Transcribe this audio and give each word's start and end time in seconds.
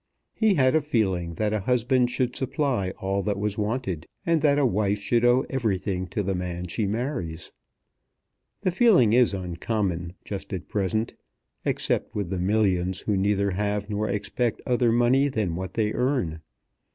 He 0.33 0.55
had 0.55 0.73
a 0.73 0.81
feeling 0.81 1.35
that 1.35 1.53
a 1.53 1.59
husband 1.59 2.09
should 2.09 2.35
supply 2.35 2.89
all 2.97 3.21
that 3.21 3.37
was 3.37 3.55
wanted, 3.55 4.07
and 4.25 4.41
that 4.41 4.57
a 4.57 4.65
wife 4.65 4.97
should 4.97 5.23
owe 5.23 5.45
everything 5.47 6.07
to 6.07 6.23
the 6.23 6.33
man 6.33 6.65
she 6.65 6.87
marries. 6.87 7.51
The 8.61 8.71
feeling 8.71 9.13
is 9.13 9.35
uncommon 9.35 10.13
just 10.25 10.53
at 10.53 10.67
present, 10.67 11.13
except 11.65 12.15
with 12.15 12.31
the 12.31 12.39
millions 12.39 13.01
who 13.01 13.15
neither 13.15 13.51
have 13.51 13.91
nor 13.91 14.09
expect 14.09 14.59
other 14.65 14.91
money 14.91 15.27
than 15.29 15.55
what 15.55 15.75
they 15.75 15.93
earn. 15.93 16.41